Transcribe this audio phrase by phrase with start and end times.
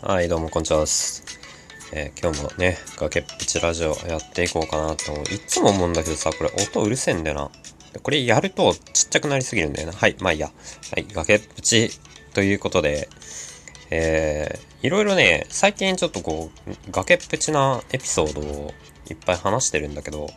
[0.00, 1.24] はい、どうも、こんにちはです。
[1.92, 5.24] えー今日もね、崖っぷちラジオやっていこうかなと思う。
[5.24, 7.50] いつも思うんだけどさ、これ音うるせえんだよな。
[8.00, 9.94] これやるとちっちゃくなりすぎるんだよな。
[9.94, 10.52] はい、まあいいや。
[10.92, 11.90] はい、崖っぷち
[12.32, 13.08] ということで、
[13.90, 18.72] えー、いろいろね、最近ちょっとこう、崖っぷちなエピソードを
[19.10, 20.28] いっぱい話してるんだけど、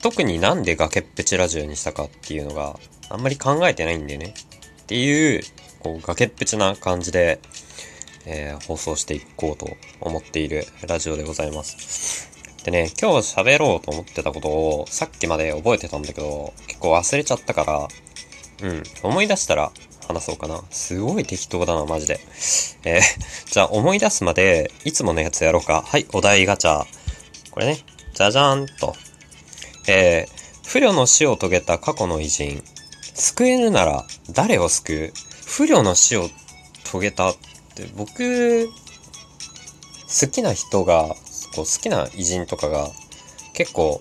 [0.00, 4.32] 特になんで崖っぷちラジオにしたかっていうのがあんまり考えてないんだよね。
[4.84, 5.42] っていう、
[5.80, 7.40] こう、崖っぷちな感じで、
[8.26, 12.30] えー放送していこうと思っているラジオでございます。
[12.64, 19.70] でね、今日喋ろうと思ってたことをさっきまで覚えてたんだけど、結構忘れちゃったから、うん、思い出したら
[20.08, 20.62] 話そうかな。
[20.70, 22.20] すごい適当だな、マジで。
[22.84, 23.00] えー
[23.52, 25.84] じゃあ思い出すまで、いつものやつやろうか。
[25.86, 26.86] はい、お題ガチャ。
[27.50, 27.84] これね、
[28.14, 28.94] じゃじゃーんと。
[29.86, 32.64] えー不慮の死を遂げた過去の偉人。
[33.14, 35.18] 救えるなら誰を救う？
[35.46, 36.30] 不慮の死を
[36.84, 37.32] 遂げた
[37.82, 41.16] って、僕、好きな人が、
[41.54, 42.90] こう好きな偉人とかが、
[43.52, 44.00] 結構、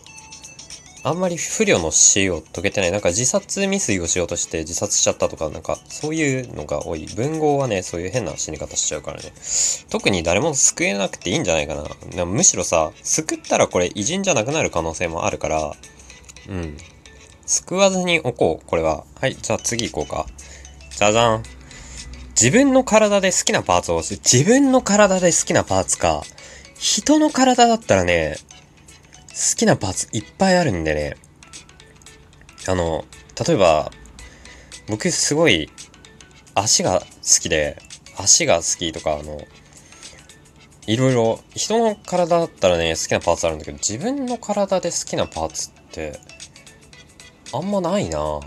[1.05, 2.91] あんまり不慮の死を遂げてない。
[2.91, 7.07] なんか自殺未遂をしようとして自殺しちゃったとか、なんかそういうのが多い。
[7.17, 9.33] 文豪はね、そういう変な死に方しちゃうからね。
[9.89, 11.83] 特に誰も救えなくていいんじゃないかな。
[12.15, 15.73] なむしろさ、救ったらこれ偉人じゃなくなる可能性もあるから、
[16.47, 16.77] うん。
[17.45, 19.03] 救わずにおこう、これは。
[19.19, 20.25] はい、じゃあ次行こうか。
[20.95, 21.43] じゃじゃん。
[22.43, 24.19] 自分の体で好きなパーツを押す。
[24.21, 26.23] 自分の体で好きなパーツか。
[26.77, 28.35] 人の体だったらね、
[29.29, 31.15] 好きなパーツいっぱいあるんでね。
[32.67, 33.05] あの、
[33.47, 33.93] 例えば、
[34.89, 35.71] 僕すごい
[36.53, 37.05] 足が好
[37.43, 37.77] きで、
[38.17, 39.39] 足が好きとか、あの、
[40.85, 46.19] いろいろ、人の体だったらね、好きなパーツあるんだけど、自分の体で好きなパーツって、
[47.53, 48.41] あんまないな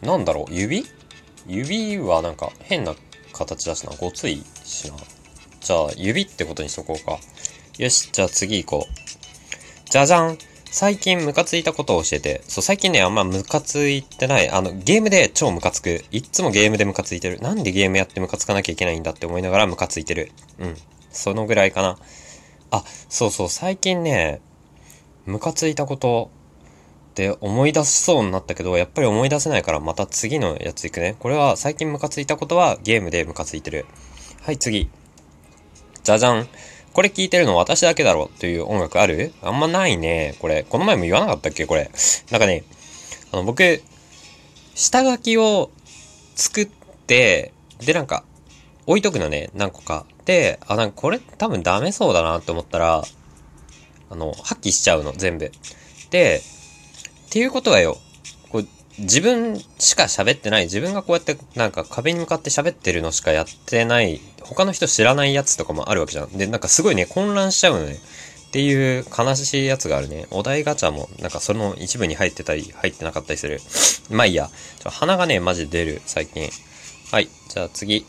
[0.00, 0.86] なんだろう、指？
[1.48, 2.94] 指はなんか変な
[3.32, 4.96] 形だしな、ごついしな。
[5.60, 7.18] じゃあ、指ってことにしとこうか。
[7.78, 9.90] よし、じゃあ次行こう。
[9.90, 10.38] じゃじゃん
[10.72, 12.42] 最近ムカついたことを教えて。
[12.48, 14.48] そう、最近ね、あんまムカついてない。
[14.48, 16.02] あの、ゲームで超ムカつく。
[16.10, 17.40] いっつもゲームでムカついてる。
[17.40, 20.32] なんでゲームやってムカつかなきゃいけないんだって思いながらムカついてる。
[20.58, 20.76] うん。
[21.10, 21.98] そのぐらいかな。
[22.70, 24.40] あ、そうそう、最近ね、
[25.26, 26.30] ムカついたこと
[27.12, 31.14] って思い出しそうになったけど、やっぱり思い出せないからまた次のやついくね。
[31.18, 33.84] これは最近ムカついたことはゲームでムカついてる。
[34.40, 34.88] はい、次。
[36.02, 36.48] じゃじゃん。
[36.94, 39.34] これ聞いてるの私だけだろという音楽ある？
[39.42, 40.36] あんまないね。
[40.40, 40.62] これ。
[40.62, 41.90] この前も言わなかったっけこれ。
[42.30, 42.64] なんかね、
[43.30, 43.82] あの、僕、
[44.74, 45.70] 下書きを
[46.34, 46.66] 作っ
[47.06, 47.52] て、
[47.84, 48.24] で、なんか、
[48.86, 50.06] 置いとくのね、何個か。
[50.24, 53.04] で、あ、なんかこれ多分ダメそうだなって思ったら、
[54.10, 55.52] あの、破棄しちゃうの、全部。
[56.10, 56.42] で、
[57.32, 57.96] っていうことはよ、
[58.50, 58.66] こう
[58.98, 66.28] 自分しか喋ってない、自分がこうやってなんか壁に向かって喋ってるのしかやってない、他の人知らないやつとかもあるわけじゃん。
[66.36, 67.94] で、なんかすごいね、混乱しちゃうのね。
[67.94, 70.26] っていう悲しいやつがあるね。
[70.30, 73.62] お題ガチャもなんかその一部に入ってたり、入ってなかったりする。
[74.12, 74.50] まあいいや。
[74.80, 76.50] ちょ鼻がね、マジで出る、最近。
[77.12, 78.04] はい、じゃあ次。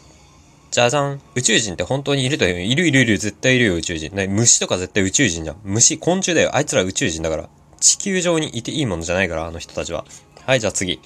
[0.69, 1.22] じゃじゃん。
[1.35, 2.61] 宇宙人って本当にいるという。
[2.61, 4.13] いるいるいる、絶対いるよ、宇宙人。
[4.13, 5.55] ね、虫とか絶対宇宙人じゃん。
[5.63, 6.53] 虫、昆虫だよ。
[6.53, 7.50] あいつら宇宙人だから。
[7.83, 10.05] 地球上にいていいものじゃないから、あの人たちは。
[10.45, 11.01] はい、じゃあ次。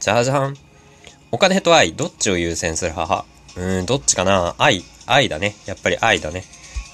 [0.00, 0.56] じゃじゃん。
[1.30, 2.90] お金と愛、どっちを優先する？
[2.90, 3.24] 母
[3.56, 4.56] うーん、どっちかな？
[4.58, 5.54] 愛、愛だね。
[5.66, 6.42] やっぱり愛だね。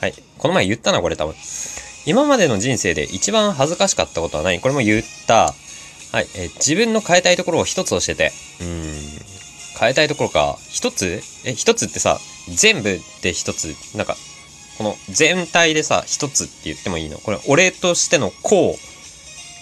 [0.02, 0.14] はい。
[0.36, 1.34] この前言ったな、これ多分。
[2.04, 4.60] 今までの人生で一番恥ずかしかったことは何？
[4.60, 5.54] これも言った。
[6.12, 6.26] はい。
[6.36, 8.32] え自分の変えたいところを一つ教えて。
[8.60, 8.92] うーん。
[9.80, 10.58] 変えたいところか。
[10.68, 11.22] 一つ？
[11.46, 12.18] え、一つってさ、
[12.54, 13.74] 全部で一つ。
[13.96, 14.14] なんか、
[14.76, 17.16] この全体でさ、一つって言ってもいいの？
[17.16, 18.91] これ、俺としてのこう、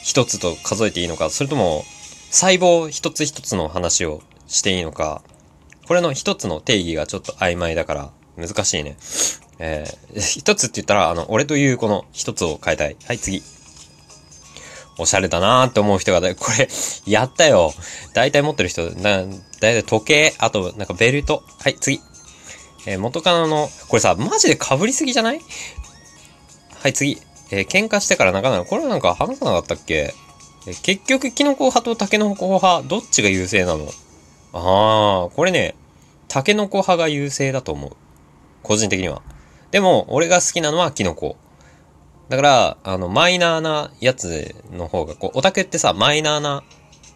[0.03, 1.84] 一つと数えていいのかそれとも、
[2.31, 5.22] 細胞一つ一つの話をしていいのか
[5.87, 8.97] これの一つの定義がちょっと曖昧だから、難しいね。
[9.59, 12.97] えー、一つって言ったら、あの、俺というこの一つを変えたい。
[13.06, 13.43] はい、次。
[14.99, 16.69] おしゃれだなーって思う人が、これ、
[17.06, 17.72] やったよ。
[18.15, 19.25] 大体持ってる人、な、
[19.60, 21.43] 大体時計、あと、なんかベルト。
[21.59, 22.00] はい、次。
[22.86, 25.41] えー元カノの、これさ、マジで被りすぎじゃない？
[26.83, 27.19] はい、次。
[27.50, 28.68] えー喧嘩してから仲直り。
[28.68, 30.14] これなんか話さなかったっけ？
[30.66, 33.88] えー結局、キノコ派とタケノコ派、どっちが優勢なの？
[34.52, 35.74] あー、これね、
[36.28, 37.97] タケノコ派が優勢だと思う。
[38.62, 39.22] 個人的には。
[39.70, 41.36] でも、俺が好きなのはキノコ。
[42.28, 46.62] だから、あの、マイナーなやつの方が、こう、オタクってさ、マイナーな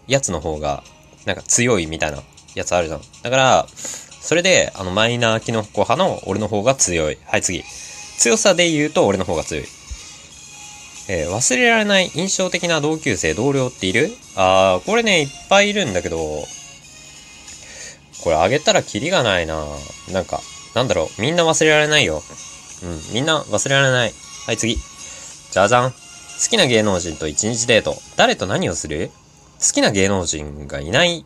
[0.08, 0.82] やつの方が、
[1.26, 2.22] なんか強いみたいな
[2.54, 3.00] やつあるじゃん。
[3.22, 7.18] だから、それで、あの、マイナーキノコ派の俺の方が強い。
[7.26, 7.62] はい、次。
[8.18, 9.64] 強さで言うと俺の方が強い。
[11.08, 14.10] えー忘れられない印象的な同級生、同僚っている？
[14.36, 16.18] あー、これね、いっぱいいるんだけど、
[18.22, 19.66] これあげたらキリがないな
[20.12, 20.40] なんか、
[20.74, 22.22] なんだろう、みんな忘れられないよ。
[22.82, 24.14] うん、みんな忘れられない。
[24.46, 24.76] はい、次。
[25.50, 25.90] じゃじゃん。
[25.90, 25.96] 好
[26.50, 27.96] きな芸能人と一日デート。
[28.16, 29.10] 誰と何をする？
[29.60, 31.24] 好きな芸能人がいない。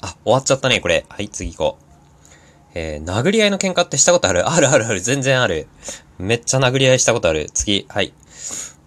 [0.00, 1.04] あ、終わっちゃったね、これ。
[1.08, 1.87] はい、次行こう。
[2.74, 4.46] えー、殴り合いの喧嘩ってしたことある？
[4.50, 5.66] あるあるある、全然ある。
[6.18, 7.50] めっちゃ殴り合いしたことある。
[7.52, 8.12] 次、はい。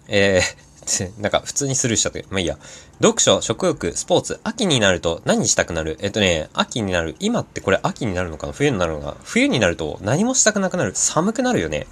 [0.08, 2.24] えー、 なんか普通にスルーしちゃって。
[2.30, 2.58] まあいいや。
[3.00, 4.40] 読書、食欲、スポーツ。
[4.44, 5.98] 秋になると何したくなる？
[6.00, 7.16] えっとね、秋になる。
[7.20, 8.52] 今ってこれ秋になるのかな？
[8.52, 9.16] 冬になるのかな？
[9.24, 10.92] 冬になると何もしたくなくなる？
[10.94, 11.86] 寒くなるよね。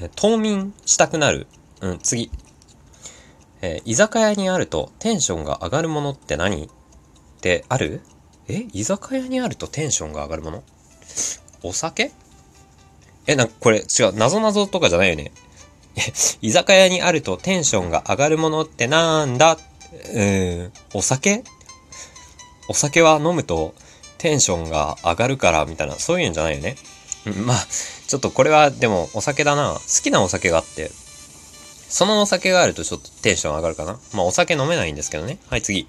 [0.00, 1.46] え、冬眠したくなる？
[1.80, 2.30] うん、次。
[3.62, 6.64] えー、居酒屋にあるとテンションが上がるものって何？
[6.64, 6.68] っ
[7.40, 8.00] てある？
[8.50, 10.62] え居酒屋にあるとテンションが上がるもの？
[11.62, 12.10] お酒？
[13.26, 15.32] え、なんかこれ違う、謎々とかじゃないよね。
[16.40, 19.52] 居酒屋にあるとテンションが上がるものってなんだ？
[19.52, 21.44] うーん、お酒？
[22.68, 23.74] お酒は飲むと
[24.18, 26.76] テンションが上がるからみたいな、そういうんじゃないよね。
[27.46, 27.66] まあ、
[28.06, 29.74] ちょっとこれはでもお酒だな。
[29.74, 30.90] 好きなお酒があって、
[31.88, 33.98] そのお酒があるとちょっとテンション上がるかな。
[34.14, 35.38] まあお酒飲めないんですけどね。
[35.48, 35.86] はい、次。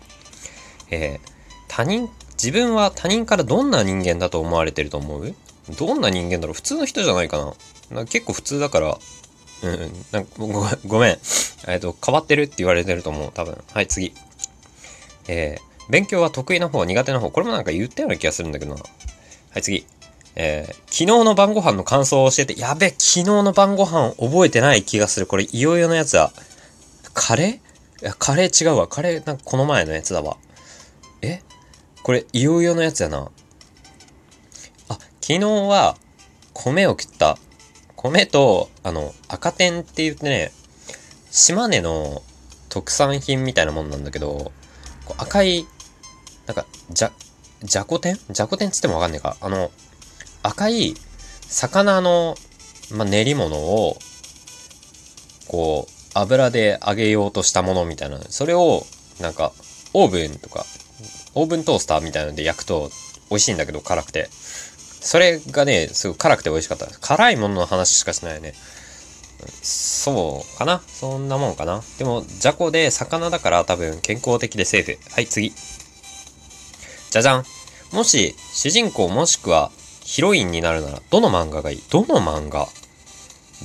[0.89, 1.29] えー、
[1.67, 2.09] 他人？
[2.41, 5.35] 自分は他人からどんな人間だと思われてると思う？
[5.77, 6.53] どんな人間だろう？
[6.53, 7.53] 普通の人じゃないかな
[7.91, 8.97] なか結構普通だから、
[9.63, 11.17] うん、なんかごごめん。
[11.67, 13.63] えっ、と、変わってるって言われてると思う、多分。
[13.71, 14.15] はい、次。
[15.27, 17.29] えー、勉強は得意な方、苦手な方。
[17.29, 18.81] これもなんか言ったような気がするんだけどな。
[18.81, 19.85] はい、次。
[20.35, 25.27] えー、昨日の晩ご飯の感想を教えて、やべ、昨日の晩ご飯覚えてない気がする。
[25.27, 26.31] これ、いよいよのやつだ。
[27.13, 28.03] カレー？
[28.03, 28.87] いや、カレー違うわ。
[28.87, 30.37] カレー、なんかこの前のやつだわ。
[32.11, 33.31] これ、いよいよのやつやな。
[34.89, 35.95] あ、昨日は、
[36.51, 37.37] 米を切った。
[37.95, 40.51] 米と、あの、赤天って言ってね、
[41.31, 42.21] 島根の
[42.67, 44.51] 特産品みたいなもんなんだけど、
[45.19, 45.65] 赤い、
[46.47, 47.13] なんか、じゃ、
[47.63, 48.19] じゃこ天？
[48.29, 49.37] じゃこ天つってもわかんねえか。
[49.39, 49.71] あの、
[50.43, 50.95] 赤い
[51.47, 52.35] 魚の、
[52.91, 53.97] ま練り物を、
[55.47, 58.19] こう、油で揚げようとしたものみたいな。
[58.27, 58.85] それを、
[59.21, 59.53] なんか、
[59.93, 60.65] オーブンとか
[61.35, 62.89] オーブントースターみたいなので焼くと
[63.29, 64.29] 美味しいんだけど辛くて。
[64.31, 66.85] それがね、すごい辛くて美味しかった。
[66.99, 68.53] 辛いものの話しかしないよね。
[69.63, 74.99] そうかなそんなもんかなでも、じゃこで魚だから多分健康的でセーフ。
[75.11, 75.51] はい、次。
[77.09, 77.45] じゃじゃん。
[77.91, 79.71] もし、主人公もしくは
[80.03, 81.83] ヒロインになるなら、どの漫画がいい？
[81.89, 82.67] どの漫画？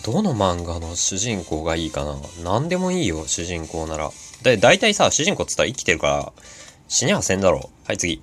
[0.02, 2.16] どの漫画の主人公がいいかな？
[2.42, 4.10] 何でもいいよ、主人公なら。
[4.42, 6.32] だ、だいたいさ、主人公っつったら生きてるから、
[6.88, 7.86] 死にはせんだろう。
[7.86, 8.22] はい、次。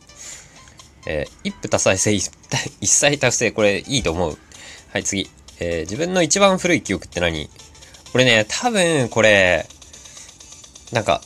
[1.05, 2.31] えー、一夫多妻制 一
[2.81, 4.37] 妻多夫制、これいいと思う。
[4.91, 5.29] はい、次。
[5.59, 7.49] えー、自分の一番古い記憶って何？
[8.11, 9.65] これね、多分これ、
[10.91, 11.21] なんか、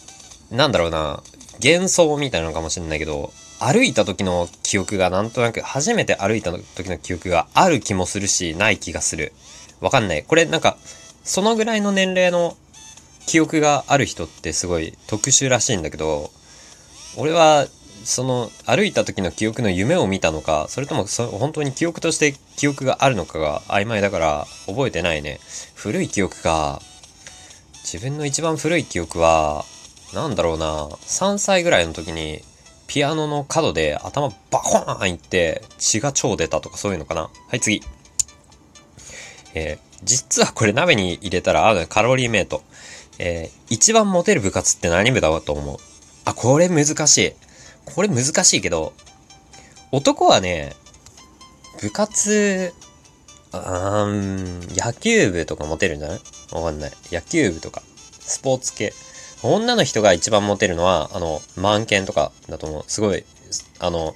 [0.52, 1.22] なんだろうな、
[1.64, 9.34] 幻想みたいなのかもしれないけど、歩いた時の記憶がなんとなく、初めて歩いた時の記憶がある気もするし、ない気がする。
[9.82, 10.24] わかんない。
[10.24, 10.78] これなんか、
[11.24, 12.56] そのぐらいの年齢の
[13.26, 16.32] 記憶がある人ってすごい特殊らしいんだけど、
[17.18, 17.68] 俺は、
[18.04, 25.40] その、歩いた時の記憶の夢を見たのか、それともそ本当に記憶として記憶があるのかが曖昧だから覚えてないね。
[25.76, 26.82] 古い記憶か。
[27.84, 29.66] 自分の一番古い記憶は、
[30.14, 32.42] なんだろうな、3歳ぐらいの時に、
[32.86, 37.24] ピアノの角で頭バコーンいって血が超出たとかそういうのかな。
[37.24, 37.82] はい、次。
[39.54, 42.62] えー、実はこれ鍋に入れたら合うカロリーメイト。
[43.20, 45.78] えー、一番モテる部活って何部だと思う？
[46.28, 47.34] あ、これ難しい。
[47.86, 48.92] これ難しいけど、
[49.94, 50.74] 男はね、
[51.82, 52.74] 部活、
[53.54, 56.20] あー野球部とかモテるんじゃない？
[56.52, 56.92] わかんない。
[57.12, 57.82] 野球部とか、
[58.20, 58.92] スポーツ系。
[59.42, 62.84] 女の人が一番モテるのは、あの、満剣とかだと思う。
[62.88, 63.24] すごい、
[63.80, 64.14] あの、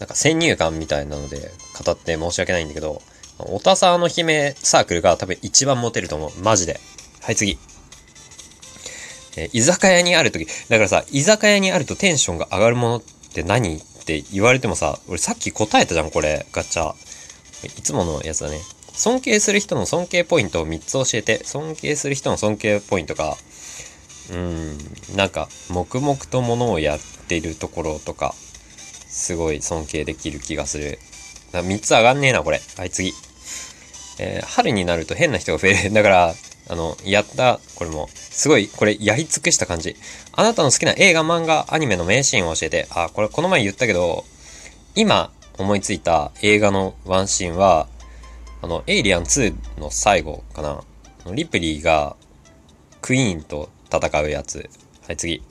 [0.00, 1.52] なんか先入観みたいなので
[1.84, 3.00] 語って申し訳ないんだけど、
[3.38, 6.40] おたさの姫サークルが多分一番モテると思う。
[6.40, 6.80] マジで。
[7.20, 7.58] はい、次。
[9.36, 16.94] えー、居酒屋にあるとき、だからさ、居酒屋にあるとテンションが上がるものって何って言われてもさ、俺さっき答えたじゃん、これ、ガチャ。
[17.64, 18.60] いつものやつだね。
[18.92, 23.36] 尊敬する人の尊敬ポイントを3つ教えて、尊敬する人の尊敬ポイントが、
[24.30, 28.34] うーん、なんか、黙々とものをやってるところとか、
[29.08, 30.98] すごい尊敬できる気がする。
[31.52, 32.60] 3つ上がんねえな、これ。
[32.76, 33.14] はい、次。
[34.22, 35.90] えー、春になると変な人が増える。
[35.92, 36.34] だから、
[36.68, 39.96] あの、やった、これも、すごい、これ、やり尽くした感じ。
[40.32, 44.24] あなたの好きな映画、漫画、アニメの名シーンを教えて、あ、これ、この前言ったけど、
[44.94, 47.88] 今、思いついた映画のワンシーンは、
[48.62, 50.84] あの、エイリアン2の最後かな。
[51.32, 52.14] リプリーが、
[53.00, 54.70] クイーンと戦うやつ。
[55.06, 55.42] はい、次。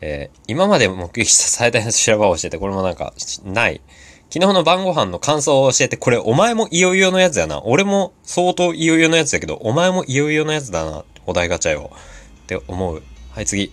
[0.00, 3.12] えー、今まで目撃した最大の修羅場を教えて、これもなんか、
[3.44, 3.80] ない。
[4.28, 7.62] 昨日の晩ご飯の感想を教えて、これお前もいよいよのやつやな。
[7.64, 11.04] 俺も相当いよいよのやつだけど、お前もいよいよのやつだな。
[11.26, 11.90] お題ガチャよ。
[12.42, 13.02] って思う。
[13.30, 13.72] はい、次。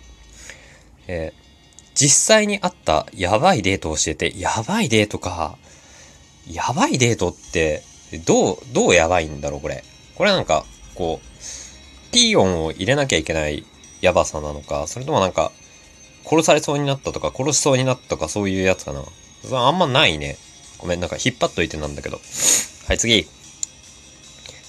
[1.08, 5.58] えー、実際にあったやばいデートを教えて、やばいデートか。
[6.50, 7.84] やばいデートって、
[8.26, 9.84] どう、どうやばいんだろう、これ。
[10.16, 13.66] これなんか、こう、ピー音を入れなきゃいけない
[14.02, 15.52] やばさなのか、それともなんか、
[16.26, 19.04] 殺されそうになったとか、殺しそうになったとか、そういうやつかな。
[19.52, 20.38] あんまないね。
[20.78, 22.20] ごめん、なんか引っ張っといてなんだけど。
[22.88, 23.28] はい、次。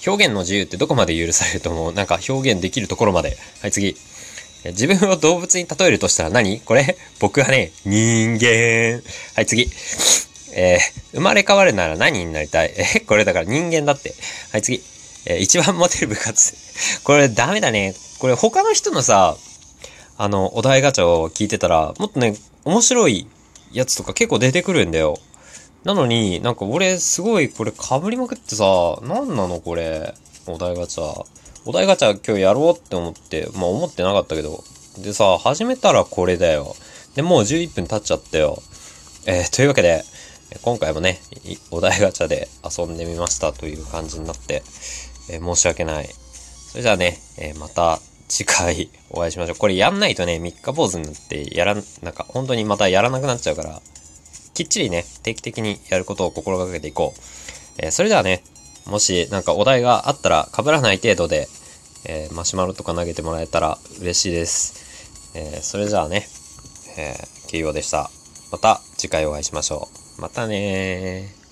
[0.07, 1.93] 表現の自由ってどこまで許されると思う？
[1.93, 3.37] なんか表現できるところまで。
[3.61, 3.95] はい、次。
[4.65, 6.59] 自分を動物に例えるとしたら何？
[6.61, 9.01] これ僕はね、人間。
[9.35, 9.69] はい、次。
[10.53, 12.73] えー、生まれ変わるなら何になりたい？
[12.95, 14.13] え、これだから人間だって。
[14.51, 14.81] はい、次。
[15.25, 16.53] えー、一番モテる部活。
[17.03, 17.95] これダメだね。
[18.19, 19.37] これ他の人のさ、
[20.17, 23.27] あの、お題ガチャを聞いてたら、もっとね、面白い
[23.75, 25.19] やつとか結構出てくるんだよ。
[25.83, 28.65] なのに、なんか俺すごいこれ被りまくってさ、
[29.03, 30.15] なんなのこれ。
[30.47, 31.23] お題ガチャ。
[31.65, 34.63] お題ガチャ今日やろうって思って、まあ思ってなかったけど。
[34.97, 36.75] でさ、始めたらこれだよ。
[37.15, 38.63] で、もう11分経っちゃったよ。
[39.27, 40.03] えー、というわけで、
[40.61, 41.19] 今回もね、
[41.69, 44.63] お題ガチャで遊んでみましたという感じになって、
[45.29, 46.09] えー、申し訳ない。
[46.71, 49.55] それじゃあね、えー、また次回お会いしましょう。
[49.55, 53.81] これやんないとね、三日坊主になってやら、なんか本当にまたやらなくなっちゃうから、
[54.53, 57.21] きっちりね、定期的にやることを心がけていこう。
[57.77, 58.43] えー、それではね、
[58.85, 61.47] もしなんかお題があったら被らない程度で、
[62.05, 65.33] えー、マシュマロとか投げてもらえたら嬉しいです。
[65.35, 66.27] えー、それじゃあね、
[66.97, 68.09] えー、キーでした。
[68.51, 70.21] また次回お会いしましょう。
[70.21, 71.44] またねー。